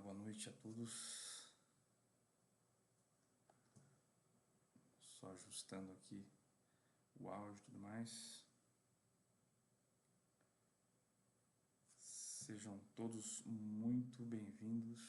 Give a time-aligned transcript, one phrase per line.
[0.00, 0.90] boa noite a todos.
[5.18, 6.26] Só ajustando aqui
[7.18, 8.46] o áudio e tudo mais.
[11.98, 15.02] Sejam todos muito bem-vindos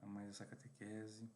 [0.00, 1.30] a mais essa catequese.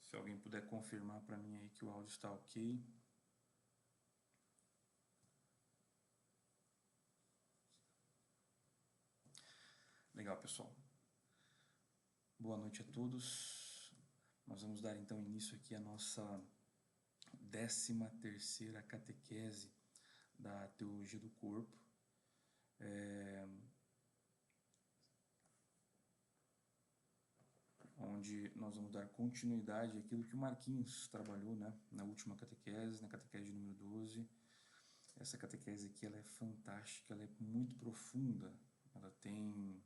[0.00, 2.82] Se alguém puder confirmar para mim aí que o áudio está ok.
[10.14, 10.70] Legal, pessoal.
[12.38, 13.90] Boa noite a todos.
[14.46, 16.22] Nós vamos dar então início aqui à nossa
[17.40, 19.72] décima terceira catequese
[20.38, 21.74] da Teologia do Corpo.
[22.78, 23.48] É...
[27.96, 33.08] onde nós vamos dar continuidade àquilo que o Marquinhos trabalhou né, na última catequese, na
[33.08, 34.28] catequese número 12.
[35.16, 38.52] Essa catequese aqui ela é fantástica, ela é muito profunda,
[38.94, 39.82] ela tem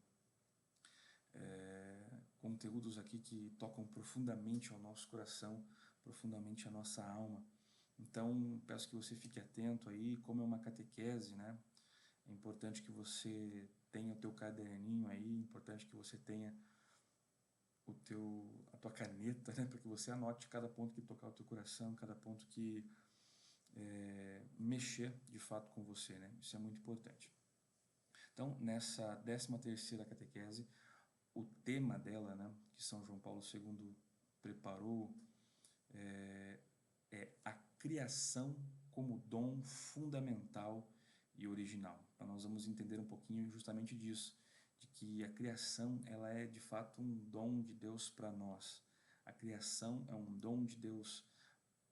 [1.40, 2.04] é,
[2.40, 5.64] conteúdos aqui que tocam profundamente ao nosso coração,
[6.02, 7.44] profundamente à nossa alma.
[7.98, 11.58] Então, peço que você fique atento aí, como é uma catequese, né?
[12.28, 16.54] É importante que você tenha o teu caderninho aí, é importante que você tenha
[17.86, 19.64] o teu, a tua caneta, né?
[19.64, 22.84] Para que você anote cada ponto que tocar o teu coração, cada ponto que
[23.76, 26.30] é, mexer de fato com você, né?
[26.40, 27.30] Isso é muito importante.
[28.32, 30.68] Então, nessa 13 terceira catequese,
[31.66, 33.92] tema dela, né, que São João Paulo II
[34.40, 35.12] preparou,
[35.92, 36.60] é,
[37.10, 38.56] é a criação
[38.92, 40.88] como dom fundamental
[41.34, 42.00] e original.
[42.14, 44.32] Então nós vamos entender um pouquinho justamente disso,
[44.78, 48.80] de que a criação ela é de fato um dom de Deus para nós.
[49.24, 51.26] A criação é um dom de Deus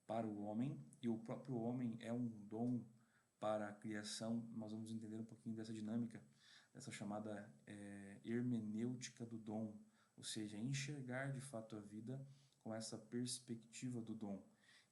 [0.07, 2.81] para o homem e o próprio homem é um dom
[3.41, 4.47] para a criação.
[4.55, 6.21] Nós vamos entender um pouquinho dessa dinâmica
[6.75, 9.73] essa chamada é, hermenêutica do dom,
[10.17, 12.23] ou seja, enxergar de fato a vida
[12.59, 14.43] com essa perspectiva do dom.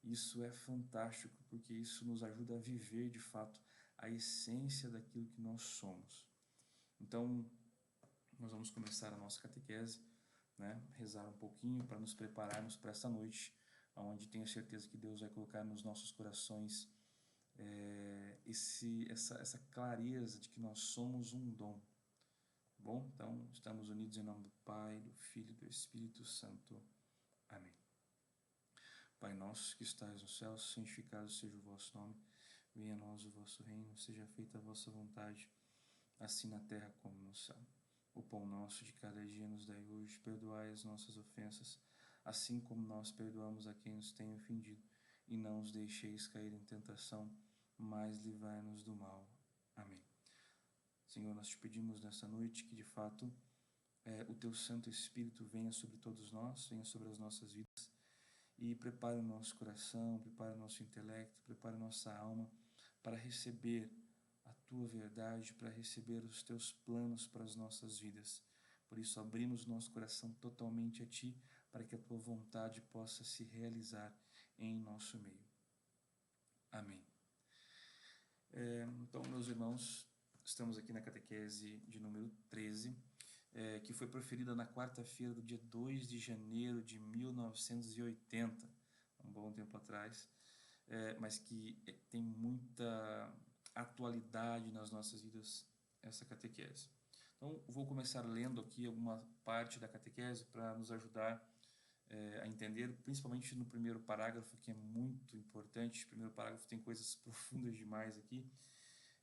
[0.03, 3.61] Isso é fantástico porque isso nos ajuda a viver de fato
[3.97, 6.27] a essência daquilo que nós somos.
[6.99, 7.49] Então,
[8.39, 10.01] nós vamos começar a nossa catequese,
[10.57, 10.81] né?
[10.97, 13.55] rezar um pouquinho para nos prepararmos para essa noite,
[13.95, 16.89] onde tenho certeza que Deus vai colocar nos nossos corações
[17.57, 21.81] é, esse, essa, essa clareza de que nós somos um dom.
[22.77, 26.83] Bom, então estamos unidos em nome do Pai, do Filho e do Espírito Santo.
[27.47, 27.75] Amém.
[29.19, 32.15] Pai nosso que estais no céu, santificado seja o vosso nome.
[32.75, 35.49] Venha a nós o vosso reino, seja feita a vossa vontade,
[36.19, 37.57] assim na terra como no céu.
[38.13, 41.79] O pão nosso de cada dia nos dai hoje, perdoai as nossas ofensas,
[42.25, 44.83] assim como nós perdoamos a quem nos tem ofendido
[45.27, 47.31] e não os deixeis cair em tentação,
[47.83, 49.27] mas livrai-nos do mal.
[49.75, 50.01] Amém.
[51.05, 53.31] Senhor, nós te pedimos nessa noite que de fato
[54.05, 57.91] é, o teu Santo Espírito venha sobre todos nós, venha sobre as nossas vidas
[58.57, 62.49] e prepare o nosso coração, prepare o nosso intelecto, prepare a nossa alma
[63.01, 63.91] para receber
[64.45, 68.41] a tua verdade, para receber os teus planos para as nossas vidas.
[68.87, 71.35] Por isso, abrimos nosso coração totalmente a ti,
[71.71, 74.13] para que a tua vontade possa se realizar
[74.57, 75.45] em nosso meio.
[76.71, 77.12] Amém.
[78.55, 80.07] É, então, meus irmãos,
[80.43, 82.95] estamos aqui na catequese de número 13,
[83.51, 88.69] é, que foi proferida na quarta-feira do dia 2 de janeiro de 1980,
[89.25, 90.29] um bom tempo atrás,
[90.87, 93.33] é, mas que é, tem muita
[93.73, 95.65] atualidade nas nossas vidas,
[96.03, 96.89] essa catequese.
[97.35, 101.43] Então, vou começar lendo aqui alguma parte da catequese para nos ajudar
[102.09, 106.05] é, a entender, principalmente no primeiro parágrafo, que é muito importante.
[106.05, 108.45] O primeiro parágrafo tem coisas profundas demais aqui.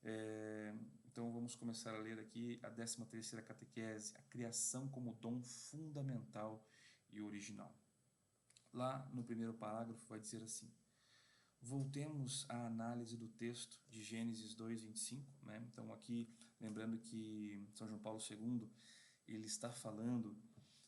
[0.03, 0.75] É,
[1.07, 6.65] então vamos começar a ler aqui a 13 terceira catequese, a criação como dom fundamental
[7.11, 7.75] e original.
[8.73, 10.73] Lá no primeiro parágrafo vai dizer assim:
[11.61, 15.63] Voltemos à análise do texto de Gênesis 2:25, né?
[15.71, 16.29] Então aqui
[16.59, 18.71] lembrando que São João Paulo II
[19.29, 20.37] ele está falando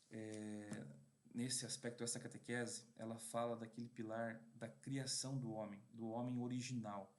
[0.09, 0.85] é,
[1.33, 7.11] nesse aspecto, essa catequese, ela fala daquele pilar da criação do homem, do homem original.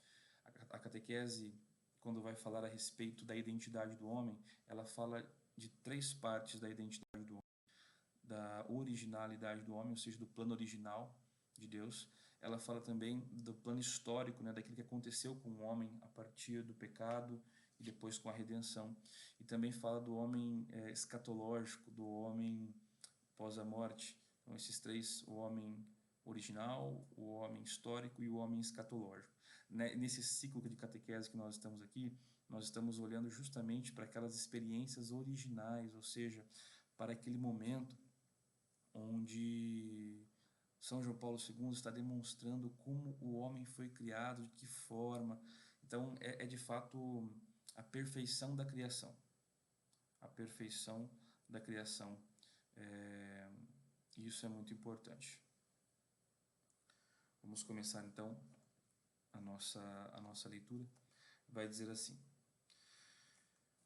[0.71, 1.55] A catequese,
[2.01, 5.25] quando vai falar a respeito da identidade do homem, ela fala
[5.57, 7.43] de três partes da identidade do homem.
[8.23, 11.17] Da originalidade do homem, ou seja, do plano original
[11.57, 12.09] de Deus.
[12.41, 16.63] Ela fala também do plano histórico, né, daquilo que aconteceu com o homem a partir
[16.63, 17.43] do pecado
[17.79, 18.97] e depois com a redenção.
[19.41, 22.75] E também fala do homem é, escatológico, do homem
[23.35, 24.17] após a morte.
[24.43, 25.85] Então, esses três, o homem
[26.25, 29.33] original, o homem histórico e o homem escatológico.
[29.71, 32.17] né, nesse ciclo de catequese que nós estamos aqui,
[32.49, 36.47] nós estamos olhando justamente para aquelas experiências originais, ou seja,
[36.97, 37.97] para aquele momento
[38.93, 40.25] onde
[40.81, 45.41] São João Paulo II está demonstrando como o homem foi criado, de que forma.
[45.83, 47.29] Então, é, é de fato
[47.75, 49.17] a perfeição da criação.
[50.21, 51.11] A perfeição
[51.49, 52.23] da criação.
[52.77, 53.51] É,
[54.19, 55.41] isso é muito importante.
[57.43, 58.41] Vamos começar então
[59.33, 59.81] a nossa,
[60.15, 60.89] a nossa leitura.
[61.49, 62.19] Vai dizer assim: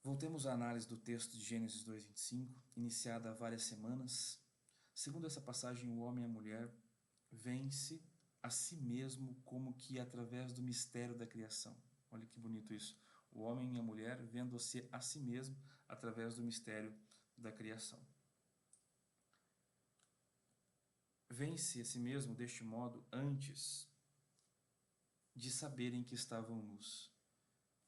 [0.02, 4.40] Voltemos à análise do texto de Gênesis 2:25, iniciada há várias semanas.
[4.94, 6.73] Segundo essa passagem, o homem e a mulher
[7.31, 8.02] vence
[8.43, 11.76] a si mesmo como que através do mistério da criação.
[12.11, 12.96] Olha que bonito isso.
[13.31, 15.56] O homem e a mulher vendo-se a si mesmo
[15.88, 16.96] através do mistério
[17.37, 18.00] da criação.
[21.30, 23.86] Vence a si mesmo deste modo antes
[25.34, 27.12] de saberem que estavam nus,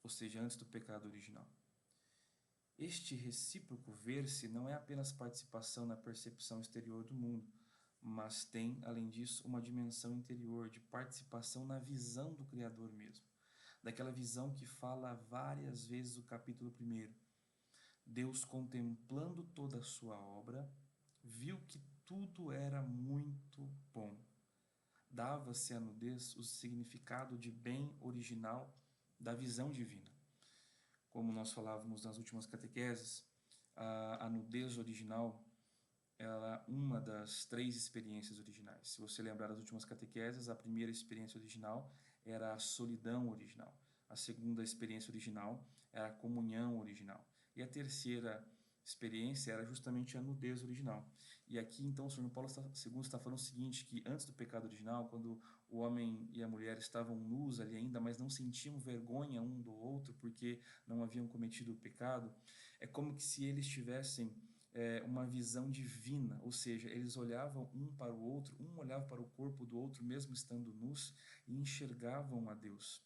[0.03, 1.49] ou seja, antes do pecado original.
[2.79, 7.53] Este recíproco ver-se não é apenas participação na percepção exterior do mundo,
[8.01, 13.25] mas tem, além disso, uma dimensão interior de participação na visão do Criador mesmo.
[13.83, 17.13] Daquela visão que fala várias vezes o capítulo 1.
[18.07, 20.71] Deus, contemplando toda a sua obra,
[21.23, 21.79] viu que
[22.11, 24.19] tudo era muito bom.
[25.09, 28.75] Dava-se à nudez o significado de bem original
[29.19, 30.11] da visão divina
[31.11, 33.25] como nós falávamos nas últimas catequeses,
[33.77, 35.45] a, a nudez original
[36.19, 38.89] ela é uma das três experiências originais.
[38.89, 41.91] Se você lembrar das últimas catequeses, a primeira experiência original
[42.25, 43.75] era a solidão original.
[44.09, 47.27] A segunda experiência original era a comunhão original.
[47.57, 48.47] E a terceira
[48.85, 51.09] experiência era justamente a nudez original.
[51.47, 52.31] E aqui, então, o Sr.
[52.31, 56.43] Paulo II está falando o seguinte, que antes do pecado original, quando o homem e
[56.43, 61.03] a mulher estavam nus ali ainda, mas não sentiam vergonha um do outro porque não
[61.03, 62.33] haviam cometido o pecado,
[62.81, 64.33] é como que se eles tivessem
[64.73, 69.21] é, uma visão divina, ou seja, eles olhavam um para o outro, um olhava para
[69.21, 71.15] o corpo do outro, mesmo estando nus,
[71.47, 73.03] e enxergavam a Deus.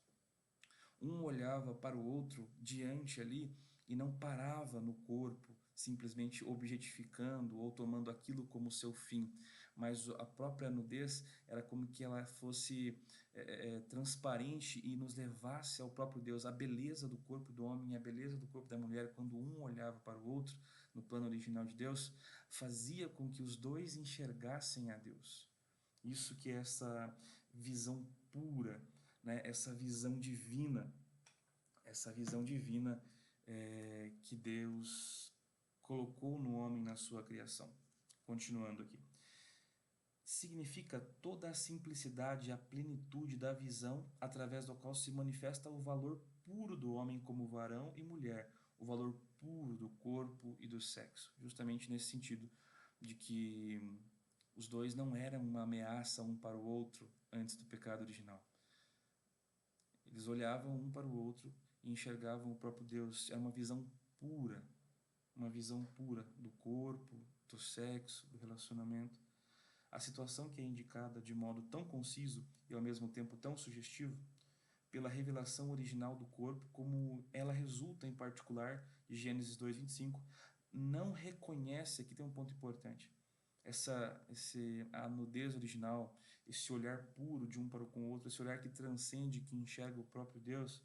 [1.00, 3.54] Um olhava para o outro diante ali
[3.88, 9.32] e não parava no corpo, simplesmente objetificando ou tomando aquilo como seu fim,
[9.76, 12.96] mas a própria nudez era como que ela fosse
[13.34, 16.46] é, é, é, transparente e nos levasse ao próprio Deus.
[16.46, 19.62] A beleza do corpo do homem e a beleza do corpo da mulher, quando um
[19.62, 20.56] olhava para o outro,
[20.94, 22.14] no plano original de Deus,
[22.48, 25.50] fazia com que os dois enxergassem a Deus.
[26.04, 27.16] Isso que é essa
[27.52, 28.80] visão pura,
[29.22, 29.40] né?
[29.44, 30.94] essa visão divina,
[31.84, 33.02] essa visão divina
[33.46, 35.23] é, que Deus
[35.84, 37.72] colocou no homem na sua criação.
[38.24, 38.98] Continuando aqui.
[40.24, 45.82] Significa toda a simplicidade e a plenitude da visão através do qual se manifesta o
[45.82, 50.80] valor puro do homem como varão e mulher, o valor puro do corpo e do
[50.80, 51.32] sexo.
[51.38, 52.50] Justamente nesse sentido
[53.00, 54.00] de que
[54.56, 58.42] os dois não eram uma ameaça um para o outro antes do pecado original.
[60.06, 61.52] Eles olhavam um para o outro
[61.82, 63.30] e enxergavam o próprio Deus.
[63.30, 63.86] Era uma visão
[64.18, 64.64] pura,
[65.36, 69.20] uma visão pura do corpo, do sexo, do relacionamento.
[69.90, 74.16] A situação que é indicada de modo tão conciso e ao mesmo tempo tão sugestivo,
[74.90, 80.20] pela revelação original do corpo, como ela resulta em particular de Gênesis 2:25,
[80.72, 83.10] não reconhece, aqui tem um ponto importante,
[83.64, 88.40] essa esse a nudez original, esse olhar puro de um para com o outro, esse
[88.40, 90.82] olhar que transcende, que enxerga o próprio Deus,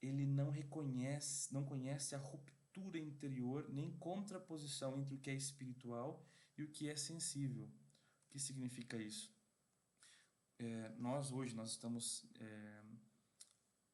[0.00, 5.34] ele não reconhece, não conhece a ruptura ruptura interior, nem contraposição entre o que é
[5.34, 6.24] espiritual
[6.56, 7.64] e o que é sensível.
[7.64, 9.32] O que significa isso?
[10.58, 12.82] É, nós hoje nós estamos é,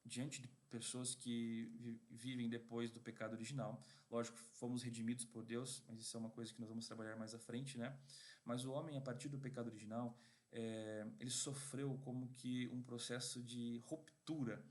[0.05, 3.83] diante de pessoas que vivem depois do pecado original.
[4.11, 7.33] Lógico, fomos redimidos por Deus, mas isso é uma coisa que nós vamos trabalhar mais
[7.33, 7.97] à frente, né?
[8.45, 10.17] Mas o homem, a partir do pecado original,
[10.51, 14.63] é, ele sofreu como que um processo de ruptura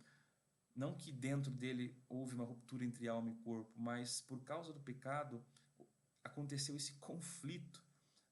[0.77, 4.81] não que dentro dele houve uma ruptura entre alma e corpo, mas por causa do
[4.81, 5.43] pecado
[6.23, 7.83] aconteceu esse conflito.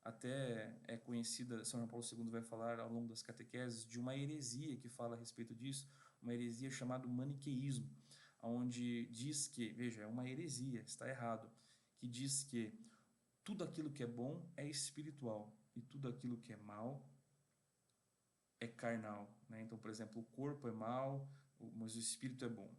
[0.04, 4.14] Até é conhecida, São João Paulo II vai falar ao longo das catequeses, de uma
[4.14, 5.88] heresia que fala a respeito disso,
[6.20, 7.90] uma heresia chamada maniqueísmo,
[8.42, 11.50] onde diz que, veja, é uma heresia, está errado,
[11.96, 12.78] que diz que
[13.42, 17.02] tudo aquilo que é bom é espiritual e tudo aquilo que é mal
[18.60, 19.34] é carnal.
[19.48, 19.62] Né?
[19.62, 21.26] Então, por exemplo, o corpo é mal,
[21.74, 22.72] mas o espírito é bom.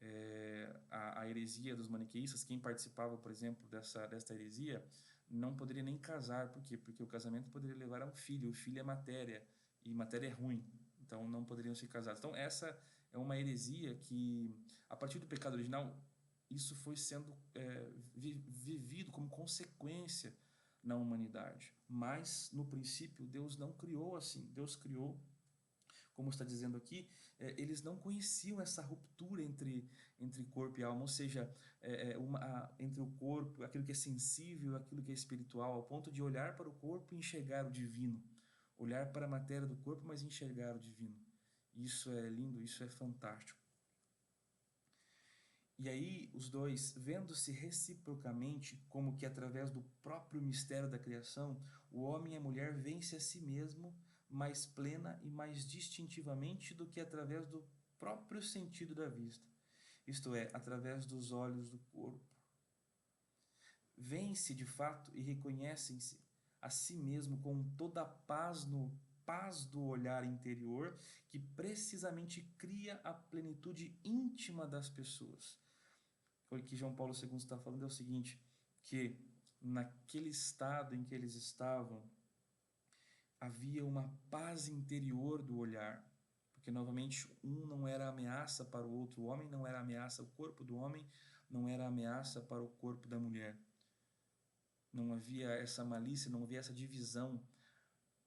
[0.00, 4.84] É, a, a, heresia dos maniqueístas, quem participava, por exemplo, dessa, desta heresia,
[5.30, 6.48] não poderia nem casar.
[6.50, 6.76] Por quê?
[6.76, 8.50] Porque o casamento poderia levar a um filho.
[8.50, 9.46] O filho é matéria,
[9.84, 10.64] e matéria é ruim.
[11.00, 12.18] Então não poderiam ser casados.
[12.18, 12.78] Então essa
[13.12, 14.56] é uma heresia que,
[14.88, 15.96] a partir do pecado original,
[16.50, 20.34] isso foi sendo é, vivido como consequência
[20.82, 21.74] na humanidade.
[21.88, 24.50] Mas, no princípio, Deus não criou assim.
[24.52, 25.20] Deus criou,
[26.14, 29.88] como está dizendo aqui, é, eles não conheciam essa ruptura entre,
[30.20, 31.50] entre corpo e alma, ou seja,
[31.82, 35.72] é, é uma, a, entre o corpo, aquilo que é sensível, aquilo que é espiritual,
[35.72, 38.22] ao ponto de olhar para o corpo e enxergar o divino.
[38.78, 41.16] Olhar para a matéria do corpo, mas enxergar o divino.
[41.74, 43.62] Isso é lindo, isso é fantástico.
[45.78, 52.02] E aí os dois, vendo-se reciprocamente, como que através do próprio mistério da criação, o
[52.02, 53.92] homem e a mulher vence a si mesmo
[54.32, 57.64] mais plena e mais distintivamente do que através do
[57.98, 59.46] próprio sentido da vista,
[60.06, 62.26] isto é, através dos olhos do corpo.
[63.96, 66.20] Vence de fato e reconhecem-se
[66.60, 70.98] a si mesmo com toda a paz no paz do olhar interior
[71.28, 75.62] que precisamente cria a plenitude íntima das pessoas
[76.58, 78.40] o que João Paulo II está falando é o seguinte,
[78.82, 79.16] que
[79.60, 82.02] naquele estado em que eles estavam,
[83.46, 86.04] havia uma paz interior do olhar,
[86.54, 90.26] porque novamente um não era ameaça para o outro, o homem não era ameaça, o
[90.28, 91.06] corpo do homem
[91.50, 93.58] não era ameaça para o corpo da mulher.
[94.92, 97.42] Não havia essa malícia, não havia essa divisão,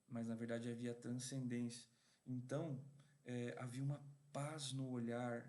[0.07, 1.87] mas na verdade havia transcendência.
[2.25, 2.83] Então,
[3.23, 4.03] é, havia uma
[4.33, 5.47] paz no olhar,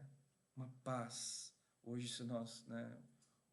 [0.55, 1.57] uma paz
[1.87, 2.99] Hoje, se nós né,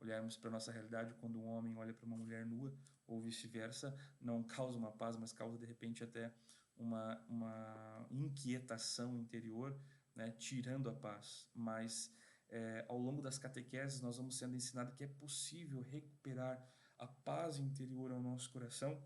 [0.01, 2.75] olharmos para a nossa realidade, quando um homem olha para uma mulher nua,
[3.07, 6.33] ou vice-versa, não causa uma paz, mas causa de repente até
[6.77, 9.77] uma, uma inquietação interior,
[10.15, 11.47] né, tirando a paz.
[11.53, 12.11] Mas
[12.49, 16.63] é, ao longo das catequeses, nós vamos sendo ensinados que é possível recuperar
[16.97, 19.03] a paz interior ao nosso coração.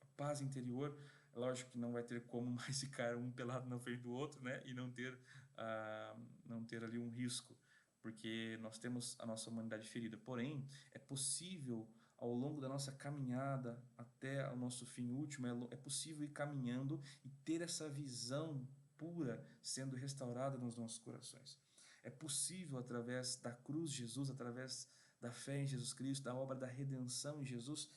[0.00, 0.98] A paz interior,
[1.34, 4.62] lógico que não vai ter como mais ficar um pelado na frente do outro, né,
[4.64, 7.56] e não ter, uh, não ter ali um risco
[8.00, 10.16] porque nós temos a nossa humanidade ferida.
[10.16, 11.86] Porém, é possível,
[12.18, 17.00] ao longo da nossa caminhada até o nosso fim último, é, é possível ir caminhando
[17.24, 21.58] e ter essa visão pura sendo restaurada nos nossos corações.
[22.02, 24.88] É possível, através da cruz de Jesus, através
[25.20, 27.90] da fé em Jesus Cristo, da obra da redenção em Jesus,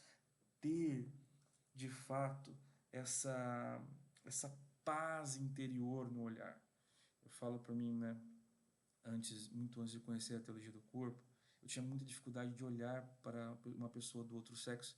[0.59, 1.11] ter,
[1.73, 2.55] de fato,
[2.91, 3.81] essa,
[4.25, 4.49] essa
[4.83, 6.61] paz interior no olhar.
[7.23, 8.19] Eu falo para mim, né?
[9.05, 11.19] antes, muito antes de conhecer a teologia do corpo,
[11.61, 14.97] eu tinha muita dificuldade de olhar para uma pessoa do outro sexo,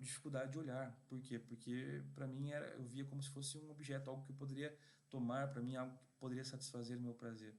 [0.00, 0.92] dificuldade de olhar.
[1.08, 1.38] Por quê?
[1.38, 4.76] Porque para mim era, eu via como se fosse um objeto, algo que eu poderia
[5.08, 7.54] tomar para mim, algo que poderia satisfazer o meu prazer.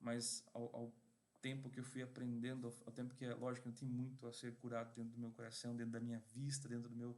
[0.00, 0.94] Mas ao, ao
[1.40, 4.94] tempo que eu fui aprendendo, ao tempo que, é lógico, tem muito a ser curado
[4.94, 7.16] dentro do meu coração, dentro da minha vista, dentro do meu,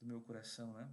[0.00, 0.90] do meu coração, né?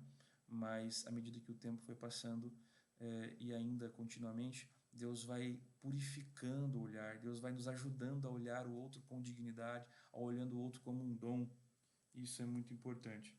[0.47, 2.51] Mas à medida que o tempo foi passando
[2.99, 8.65] é, e ainda continuamente, Deus vai purificando o olhar, Deus vai nos ajudando a olhar
[8.65, 11.47] o outro com dignidade, a olhando o outro como um dom.
[12.15, 13.37] Isso é muito importante.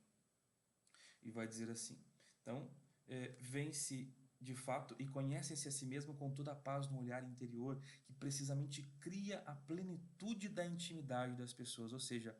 [1.25, 1.99] E vai dizer assim:
[2.41, 2.71] então,
[3.09, 4.09] é, vence
[4.41, 8.13] de fato e conhecem-se a si mesmo com toda a paz no olhar interior, que
[8.13, 11.93] precisamente cria a plenitude da intimidade das pessoas.
[11.93, 12.37] Ou seja,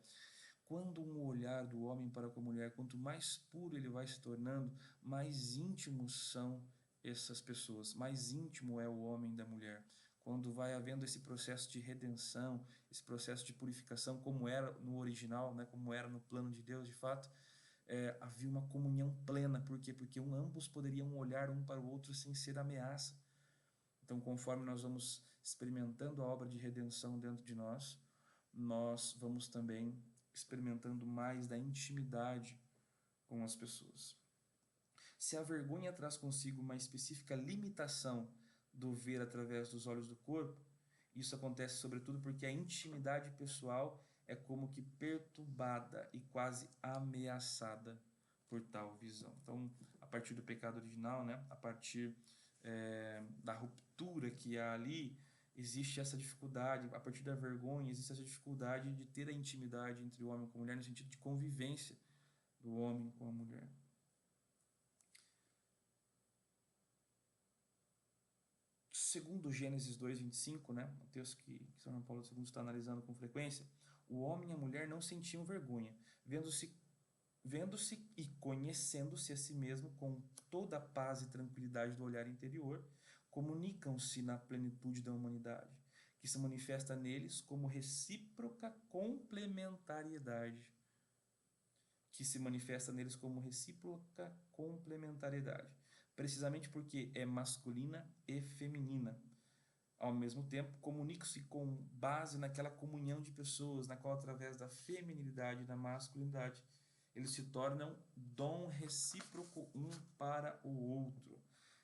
[0.67, 4.21] quando um olhar do homem para com a mulher, quanto mais puro ele vai se
[4.21, 4.73] tornando,
[5.03, 6.63] mais íntimos são
[7.03, 9.83] essas pessoas, mais íntimo é o homem da mulher.
[10.21, 15.55] Quando vai havendo esse processo de redenção, esse processo de purificação, como era no original,
[15.55, 17.29] né, como era no plano de Deus, de fato,
[17.87, 19.61] é, havia uma comunhão plena.
[19.61, 19.93] Por quê?
[19.93, 23.15] Porque um, ambos poderiam olhar um para o outro sem ser ameaça.
[24.03, 27.97] Então, conforme nós vamos experimentando a obra de redenção dentro de nós,
[28.53, 29.97] nós vamos também
[30.33, 32.59] experimentando mais da intimidade
[33.25, 34.15] com as pessoas.
[35.17, 38.29] Se a vergonha traz consigo uma específica limitação
[38.73, 40.57] do ver através dos olhos do corpo,
[41.15, 47.99] isso acontece sobretudo porque a intimidade pessoal é como que perturbada e quase ameaçada
[48.49, 49.33] por tal visão.
[49.41, 49.69] Então,
[50.01, 52.15] a partir do pecado original, né, a partir
[52.63, 55.17] é, da ruptura que há ali,
[55.55, 60.23] existe essa dificuldade, a partir da vergonha, existe essa dificuldade de ter a intimidade entre
[60.23, 61.97] o homem com a mulher, no sentido de convivência
[62.59, 63.67] do homem com a mulher.
[69.17, 73.15] Segundo Gênesis 2:25, né, o texto que, que São João Paulo II está analisando com
[73.15, 73.65] frequência,
[74.07, 75.91] o homem e a mulher não sentiam vergonha,
[76.23, 76.71] vendo-se
[77.43, 80.21] vendo-se e conhecendo-se a si mesmo com
[80.51, 82.83] toda a paz e tranquilidade do olhar interior,
[83.31, 85.71] comunicam-se na plenitude da humanidade,
[86.19, 90.69] que se manifesta neles como recíproca complementariedade,
[92.11, 95.76] que se manifesta neles como recíproca complementariedade
[96.17, 99.17] precisamente porque é masculina e feminina.
[99.99, 105.61] Ao mesmo tempo, comunica-se com base naquela comunhão de pessoas, na qual, através da feminilidade
[105.61, 106.61] e da masculinidade,
[107.15, 111.39] eles se tornam dom recíproco um para o outro.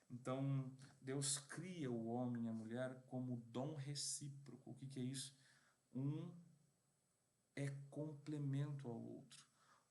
[0.09, 0.71] Então,
[1.01, 4.71] Deus cria o homem e a mulher como dom recíproco.
[4.71, 5.35] O que, que é isso?
[5.93, 6.31] Um
[7.55, 9.39] é complemento ao outro.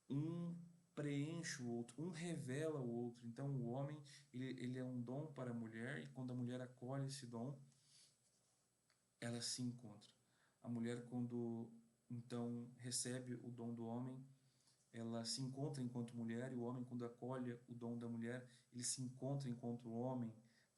[0.09, 0.53] Um
[0.95, 3.25] preenche o outro, um revela o outro.
[3.27, 3.97] Então, o homem
[4.33, 7.57] ele, ele é um dom para a mulher e quando a mulher acolhe esse dom,
[9.19, 10.09] ela se encontra.
[10.61, 11.69] A mulher, quando
[12.09, 14.23] então recebe o dom do homem,
[14.91, 18.83] ela se encontra enquanto mulher e o homem, quando acolhe o dom da mulher, ele
[18.83, 20.31] se encontra enquanto homem,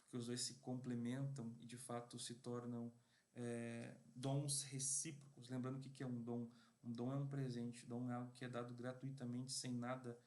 [0.04, 2.92] porque os dois se complementam e de fato se tornam
[3.36, 5.50] é, dons recíprocos.
[5.50, 6.50] Lembrando que que é um dom?
[6.86, 10.18] Um dom é um presente, dom é algo que é dado gratuitamente, sem nada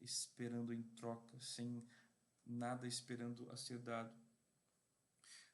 [0.00, 1.86] esperando em troca, sem
[2.44, 4.16] nada esperando a ser dado.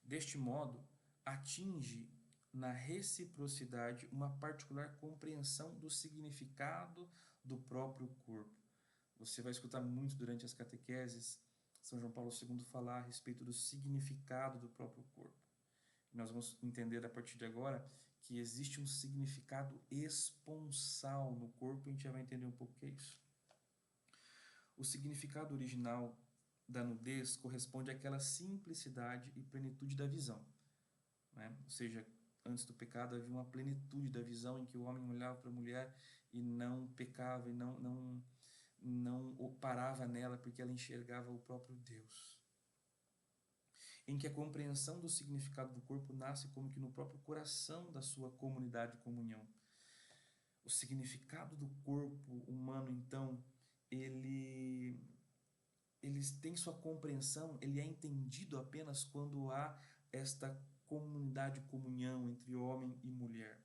[0.05, 0.87] Deste modo,
[1.25, 2.09] atinge
[2.53, 7.11] na reciprocidade uma particular compreensão do significado
[7.43, 8.63] do próprio corpo.
[9.19, 11.41] Você vai escutar muito durante as catequeses
[11.81, 15.41] São João Paulo II falar a respeito do significado do próprio corpo.
[16.13, 17.85] Nós vamos entender a partir de agora
[18.23, 22.77] que existe um significado esponsal no corpo, a gente já vai entender um pouco o
[22.77, 23.21] que é isso.
[24.77, 26.17] O significado original
[26.69, 30.45] da nudez corresponde àquela simplicidade e plenitude da visão.
[31.35, 31.55] Né?
[31.65, 32.07] Ou seja,
[32.45, 35.55] antes do pecado havia uma plenitude da visão em que o homem olhava para a
[35.55, 35.95] mulher
[36.33, 38.23] e não pecava e não não
[38.85, 42.42] não parava nela porque ela enxergava o próprio Deus.
[44.13, 48.03] Em que a compreensão do significado do corpo nasce como que no próprio coração da
[48.03, 49.43] sua comunidade e comunhão.
[50.63, 53.43] O significado do corpo humano, então,
[53.91, 55.01] ele
[56.03, 59.81] ele tem sua compreensão, ele é entendido apenas quando há
[60.13, 63.65] esta comunidade comunhão entre homem e mulher.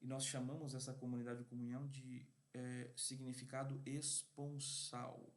[0.00, 5.32] E nós chamamos essa comunidade de comunhão de é, significado esponsal.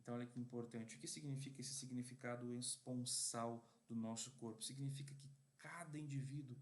[0.00, 0.96] Então, olha que importante.
[0.96, 4.62] O que significa esse significado esponsal do nosso corpo?
[4.62, 6.56] Significa que cada indivíduo,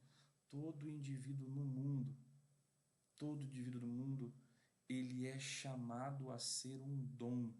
[0.50, 2.16] todo indivíduo no mundo,
[3.16, 4.34] todo indivíduo no mundo,
[4.88, 7.52] ele é chamado a ser um dom.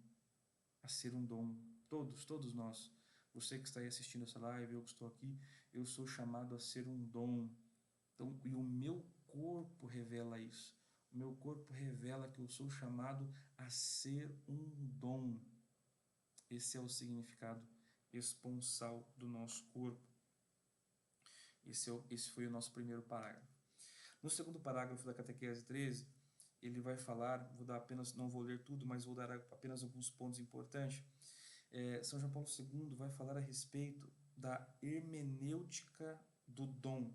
[0.83, 1.57] A ser um dom.
[1.89, 2.91] Todos, todos nós.
[3.35, 5.39] Você que está aí assistindo essa live, eu que estou aqui,
[5.73, 7.49] eu sou chamado a ser um dom.
[8.15, 10.77] Então, e o meu corpo revela isso.
[11.13, 15.39] O meu corpo revela que eu sou chamado a ser um dom.
[16.51, 17.63] Esse é o significado
[18.13, 20.07] esponsal do nosso corpo.
[21.67, 23.47] Esse, é, esse foi o nosso primeiro parágrafo.
[24.23, 26.07] No segundo parágrafo da catequese 13,
[26.63, 30.11] ele vai falar, vou dar apenas, não vou ler tudo, mas vou dar apenas alguns
[30.11, 31.05] pontos importantes.
[31.71, 37.13] É, São João Paulo II vai falar a respeito da hermenêutica do dom.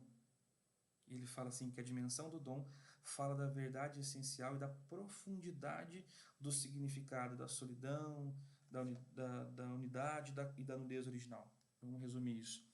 [1.07, 2.69] Ele fala assim que a dimensão do dom
[3.01, 6.05] fala da verdade essencial e da profundidade
[6.39, 8.33] do significado da solidão,
[8.73, 8.83] da,
[9.13, 11.47] da, da unidade da, e da nudez original.
[11.81, 12.67] Vamos resumir isso.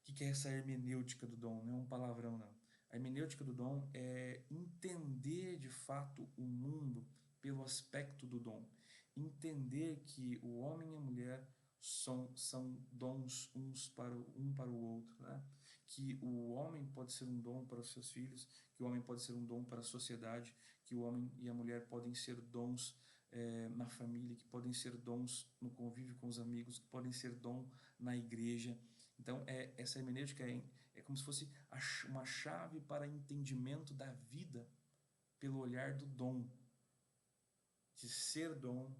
[0.00, 1.64] O que é essa hermenêutica do dom?
[1.64, 2.54] Não é um palavrão, não.
[2.90, 7.06] A hermenêutica do dom é entender de fato o mundo
[7.40, 8.68] pelo aspecto do dom.
[9.16, 11.48] Entender que o homem e a mulher
[11.80, 15.42] são, são dons uns para um para o outro, né?
[15.86, 19.22] que o homem pode ser um dom para os seus filhos, que o homem pode
[19.22, 22.96] ser um dom para a sociedade, que o homem e a mulher podem ser dons
[23.32, 27.34] é, na família, que podem ser dons no convívio com os amigos, que podem ser
[27.34, 28.78] dom na igreja.
[29.18, 30.62] Então, é, essa hermenêutica é,
[30.94, 31.48] é como se fosse
[32.08, 34.68] uma chave para entendimento da vida
[35.38, 36.46] pelo olhar do dom,
[37.96, 38.94] de ser dom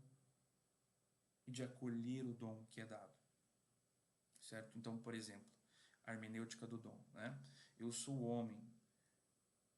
[1.47, 3.15] e de acolher o dom que é dado.
[4.41, 4.77] Certo?
[4.79, 5.51] Então, por exemplo,
[6.07, 7.39] a hermenêutica do dom, né?
[7.79, 8.61] Eu sou homem.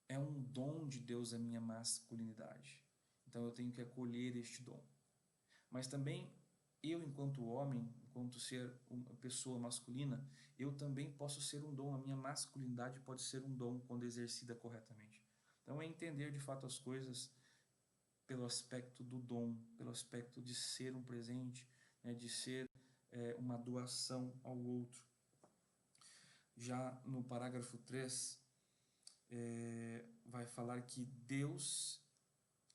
[0.08, 2.81] É um dom de Deus a minha masculinidade.
[3.32, 4.78] Então eu tenho que acolher este dom.
[5.70, 6.30] Mas também
[6.82, 10.22] eu, enquanto homem, enquanto ser uma pessoa masculina,
[10.58, 11.94] eu também posso ser um dom.
[11.94, 15.24] A minha masculinidade pode ser um dom quando exercida corretamente.
[15.62, 17.32] Então é entender de fato as coisas
[18.26, 21.66] pelo aspecto do dom, pelo aspecto de ser um presente,
[22.04, 22.68] né, de ser
[23.10, 25.02] é, uma doação ao outro.
[26.54, 28.38] Já no parágrafo 3,
[29.30, 31.98] é, vai falar que Deus,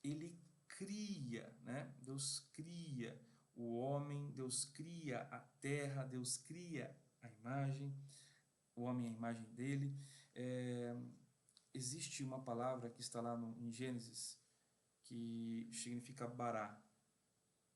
[0.02, 0.36] ele
[0.78, 1.92] cria, né?
[2.00, 3.20] Deus cria
[3.56, 7.92] o homem, Deus cria a terra, Deus cria a imagem,
[8.76, 9.98] o homem é a imagem dele.
[10.36, 10.96] É,
[11.74, 14.38] existe uma palavra que está lá no, em Gênesis,
[15.02, 16.80] que significa bará.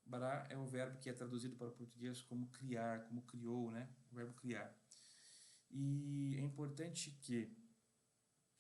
[0.07, 3.89] Bara é o verbo que é traduzido para o português como criar, como criou, né?
[4.13, 4.73] O verbo criar.
[5.69, 7.53] E é importante que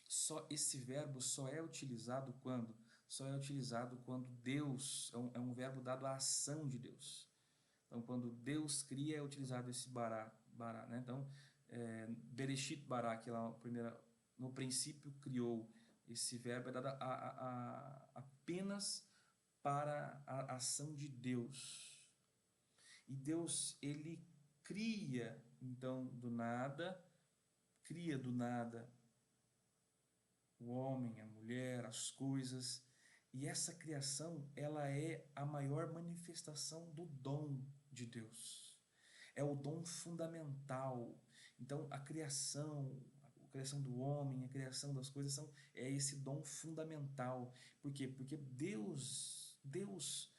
[0.09, 2.75] só esse verbo só é utilizado quando
[3.13, 7.29] só é utilizado quando Deus é um, é um verbo dado à ação de Deus.
[7.87, 10.99] Então, quando Deus cria, é utilizado esse bará, bará né?
[11.03, 11.31] Então,
[11.69, 14.03] é, Bereshit bará, que lá primeira,
[14.39, 15.71] no princípio criou,
[16.09, 19.07] esse verbo é dado a, a, a, apenas
[19.63, 22.03] para a ação de Deus.
[23.07, 24.27] E Deus, ele
[24.65, 26.99] cria, então, do nada,
[27.85, 28.91] cria do nada
[30.59, 32.83] o homem, a mulher, as coisas,
[33.33, 37.59] e essa criação, ela é a maior manifestação do dom
[37.91, 38.79] de Deus.
[39.35, 41.19] É o dom fundamental.
[41.59, 43.03] Então, a criação,
[43.43, 47.55] a criação do homem, a criação das coisas são é esse dom fundamental.
[47.81, 48.07] Por quê?
[48.07, 50.31] Porque Deus, Deus,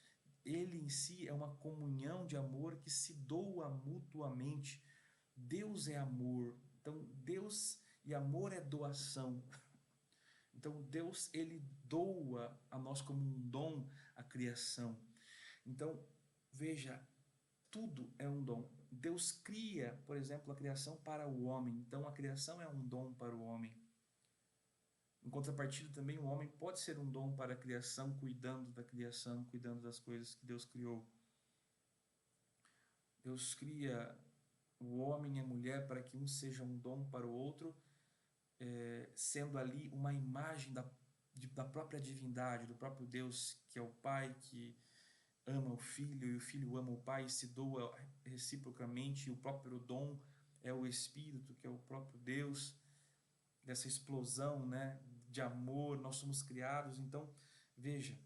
[0.45, 4.83] ele em si é uma comunhão de amor que se doa mutuamente.
[5.35, 6.55] Deus é amor.
[6.79, 9.43] Então, Deus e amor é doação.
[10.53, 14.97] Então Deus ele doa a nós como um dom a criação.
[15.65, 15.99] Então
[16.53, 17.01] veja,
[17.71, 18.69] tudo é um dom.
[18.91, 21.75] Deus cria, por exemplo, a criação para o homem.
[21.87, 23.73] Então a criação é um dom para o homem.
[25.23, 29.45] Em contrapartida, também o homem pode ser um dom para a criação, cuidando da criação,
[29.45, 31.07] cuidando das coisas que Deus criou.
[33.23, 34.17] Deus cria
[34.79, 37.73] o homem e a mulher para que um seja um dom para o outro
[38.59, 40.85] é, sendo ali uma imagem da,
[41.35, 44.75] de, da própria divindade, do próprio Deus, que é o Pai, que
[45.45, 49.37] ama o Filho, e o Filho ama o Pai, e se doa reciprocamente, e o
[49.37, 50.19] próprio dom
[50.61, 52.77] é o Espírito, que é o próprio Deus,
[53.63, 56.99] dessa explosão né, de amor, nós somos criados.
[56.99, 57.29] Então,
[57.77, 58.17] veja,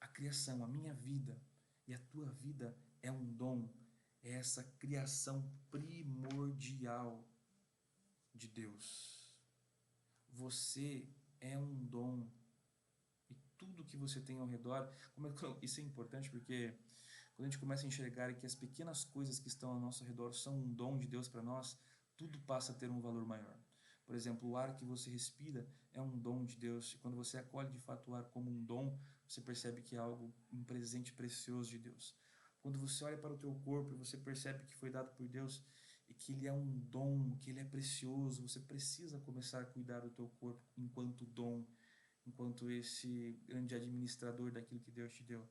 [0.00, 1.40] a criação, a minha vida
[1.86, 3.72] e a tua vida é um dom,
[4.22, 7.24] é essa criação primordial
[8.36, 9.34] de Deus.
[10.28, 11.08] Você
[11.40, 12.28] é um dom.
[13.30, 16.76] E tudo que você tem ao redor, é isso é importante porque
[17.34, 20.32] quando a gente começa a enxergar que as pequenas coisas que estão ao nosso redor
[20.32, 21.78] são um dom de Deus para nós,
[22.16, 23.58] tudo passa a ter um valor maior.
[24.06, 26.94] Por exemplo, o ar que você respira é um dom de Deus.
[26.94, 29.98] E quando você acolhe de fato o ar como um dom, você percebe que é
[29.98, 32.14] algo, um presente precioso de Deus.
[32.60, 35.62] Quando você olha para o teu corpo e você percebe que foi dado por Deus,
[36.08, 38.42] e que ele é um dom, que ele é precioso.
[38.42, 41.64] Você precisa começar a cuidar do teu corpo enquanto dom,
[42.26, 45.46] enquanto esse grande administrador daquilo que Deus te deu.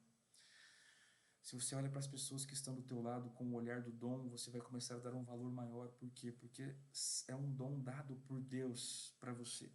[1.42, 3.92] Se você olha para as pessoas que estão do teu lado com o olhar do
[3.92, 5.90] dom, você vai começar a dar um valor maior.
[5.90, 6.32] Por quê?
[6.32, 6.76] Porque
[7.28, 9.72] é um dom dado por Deus para você.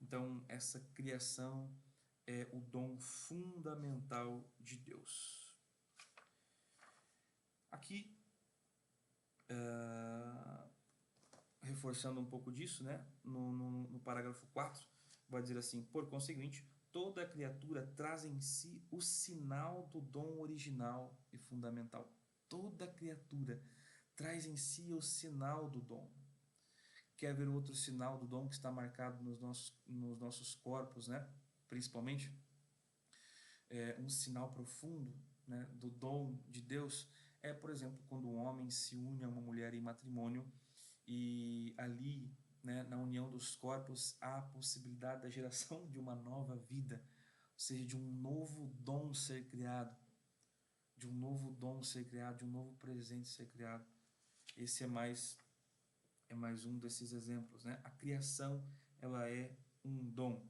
[0.00, 1.70] Então, essa criação
[2.26, 5.54] é o dom fundamental de Deus.
[7.70, 8.19] Aqui
[9.50, 10.70] Uh,
[11.62, 13.04] reforçando um pouco disso, né?
[13.24, 14.86] No, no, no, parágrafo 4,
[15.28, 21.18] vai dizer assim: por conseguinte, toda criatura traz em si o sinal do dom original
[21.32, 22.12] e fundamental.
[22.48, 23.62] Toda criatura
[24.16, 26.10] traz em si o sinal do dom.
[27.16, 31.28] Quer ver outro sinal do dom que está marcado nos nossos, nos nossos corpos, né?
[31.68, 32.32] Principalmente,
[33.68, 35.14] é, um sinal profundo
[35.46, 37.08] né, do dom de Deus
[37.42, 40.50] é, por exemplo, quando um homem se une a uma mulher em matrimônio
[41.06, 42.30] e ali,
[42.62, 47.02] né, na união dos corpos, há a possibilidade da geração de uma nova vida,
[47.52, 49.96] ou seja, de um novo dom ser criado,
[50.96, 53.84] de um novo dom ser criado, de um novo presente ser criado.
[54.56, 55.38] Esse é mais
[56.28, 57.80] é mais um desses exemplos, né?
[57.82, 58.64] A criação,
[59.00, 59.52] ela é
[59.84, 60.46] um dom.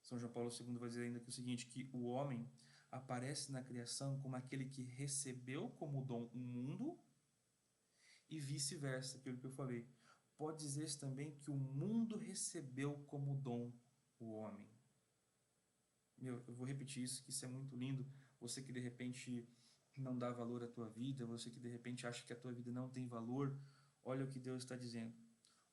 [0.00, 2.50] São João Paulo II vai dizer ainda que o seguinte, que o homem
[2.94, 6.98] aparece na criação como aquele que recebeu como dom o mundo
[8.30, 9.86] e vice-versa, aquilo que eu falei.
[10.36, 13.72] Pode dizer-se também que o mundo recebeu como dom
[14.18, 14.68] o homem.
[16.16, 18.06] Meu, eu vou repetir isso, que isso é muito lindo.
[18.40, 19.48] Você que de repente
[19.96, 22.72] não dá valor à tua vida, você que de repente acha que a tua vida
[22.72, 23.56] não tem valor,
[24.04, 25.14] olha o que Deus está dizendo.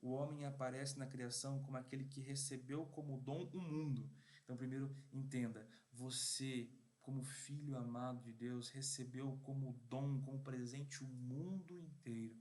[0.02, 4.10] O homem aparece na criação como aquele que recebeu como dom o mundo.
[4.44, 6.70] Então, primeiro, entenda: você
[7.12, 12.40] como filho amado de Deus, recebeu como dom, como presente o mundo inteiro.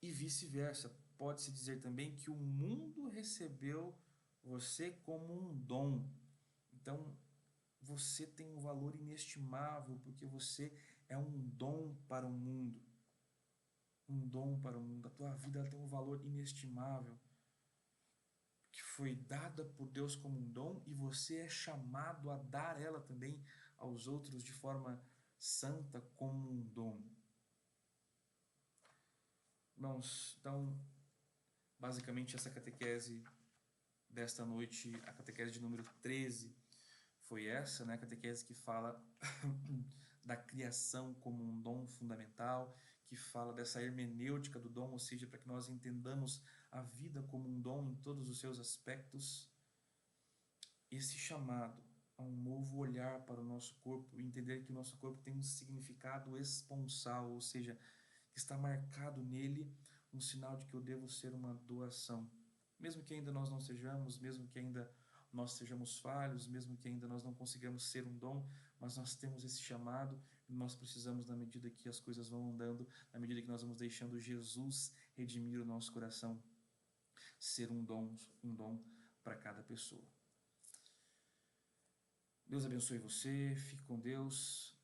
[0.00, 3.94] E vice-versa, pode-se dizer também que o mundo recebeu
[4.42, 6.08] você como um dom.
[6.72, 7.14] Então,
[7.82, 10.72] você tem um valor inestimável, porque você
[11.06, 12.80] é um dom para o mundo.
[14.08, 15.06] Um dom para o mundo.
[15.06, 17.20] A tua vida tem um valor inestimável
[18.78, 23.42] foi dada por Deus como um dom e você é chamado a dar ela também
[23.76, 25.02] aos outros de forma
[25.38, 27.02] santa como um dom.
[29.76, 30.78] Irmãos, então,
[31.78, 33.24] basicamente essa catequese
[34.10, 36.54] desta noite, a catequese de número 13,
[37.22, 37.94] foi essa, né?
[37.94, 39.02] A catequese que fala
[40.22, 42.76] da criação como um dom fundamental,
[43.10, 47.48] que fala dessa hermenêutica do dom, ou seja, para que nós entendamos a vida como
[47.48, 49.50] um dom em todos os seus aspectos.
[50.88, 51.82] Esse chamado
[52.16, 55.42] a um novo olhar para o nosso corpo, entender que o nosso corpo tem um
[55.42, 57.76] significado esponsal, ou seja,
[58.32, 59.68] está marcado nele
[60.12, 62.30] um sinal de que eu devo ser uma doação.
[62.78, 64.88] Mesmo que ainda nós não sejamos, mesmo que ainda
[65.32, 69.42] nós sejamos falhos, mesmo que ainda nós não consigamos ser um dom, mas nós temos
[69.42, 70.22] esse chamado
[70.54, 74.20] nós precisamos, na medida que as coisas vão andando, na medida que nós vamos deixando
[74.20, 76.42] Jesus redimir o nosso coração,
[77.38, 78.82] ser um dom, um dom
[79.22, 80.06] para cada pessoa.
[82.46, 84.76] Deus abençoe você, fique com Deus.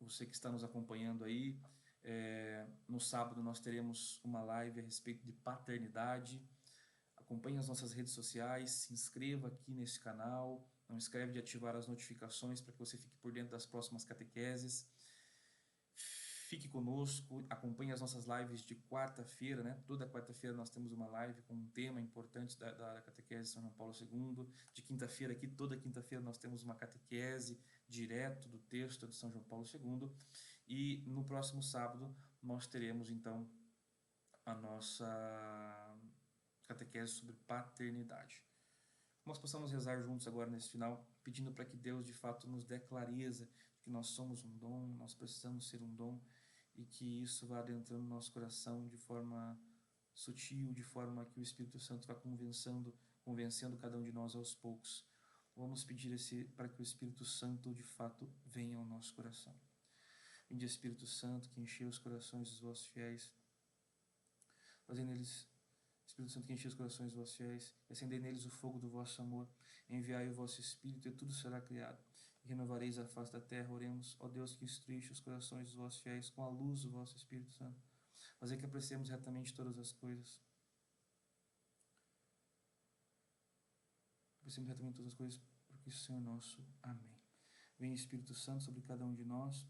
[0.00, 1.58] Você que está nos acompanhando aí,
[2.02, 6.42] é, no sábado nós teremos uma live a respeito de paternidade.
[7.16, 11.86] Acompanhe as nossas redes sociais, se inscreva aqui nesse canal, não esquece de ativar as
[11.86, 14.86] notificações para que você fique por dentro das próximas catequeses.
[16.48, 19.82] Fique conosco, acompanhe as nossas lives de quarta-feira, né?
[19.84, 23.74] Toda quarta-feira nós temos uma live com um tema importante da, da catequese São João
[23.74, 24.46] Paulo II.
[24.72, 29.42] De quinta-feira aqui, toda quinta-feira nós temos uma catequese direto do texto de São João
[29.42, 30.08] Paulo II.
[30.68, 33.50] E no próximo sábado nós teremos então
[34.44, 35.98] a nossa
[36.68, 38.40] catequese sobre paternidade.
[39.26, 42.78] Nós possamos rezar juntos agora nesse final, pedindo para que Deus de fato nos dê
[42.78, 46.20] clareza de que nós somos um dom, nós precisamos ser um dom
[46.76, 49.60] e que isso vá adentrando no nosso coração de forma
[50.14, 54.54] sutil, de forma que o Espírito Santo vá convencendo, convencendo cada um de nós aos
[54.54, 55.04] poucos.
[55.56, 59.54] Vamos pedir esse, para que o Espírito Santo de fato venha ao nosso coração.
[60.48, 63.32] Vinde Espírito Santo que encheu os corações dos vossos fiéis,
[64.84, 65.48] fazendo eles
[66.16, 68.88] Espírito Santo que enche os corações dos vossos fiéis, e acendei neles o fogo do
[68.88, 69.46] vosso amor.
[69.90, 72.02] Enviai o vosso Espírito, e tudo será criado.
[72.42, 73.70] Renovareis a face da terra.
[73.70, 77.14] Oremos, ó Deus que instruíste os corações dos vossos fiéis com a luz do vosso
[77.16, 77.78] Espírito Santo.
[78.40, 80.40] Fazer que apreciemos retamente todas as coisas.
[84.40, 86.64] Apreciemos retamente todas as coisas, porque isso é o nosso.
[86.82, 87.20] Amém.
[87.78, 89.66] Vem Espírito Santo sobre cada um de nós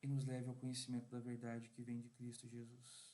[0.00, 3.09] e nos leve ao conhecimento da verdade que vem de Cristo Jesus.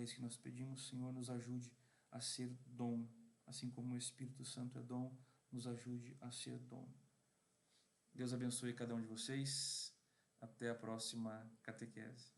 [0.00, 1.70] É isso que nós pedimos, Senhor, nos ajude
[2.10, 3.06] a ser dom,
[3.46, 5.14] assim como o Espírito Santo é dom,
[5.52, 6.88] nos ajude a ser dom.
[8.14, 9.94] Deus abençoe cada um de vocês.
[10.40, 12.32] Até a próxima catequese.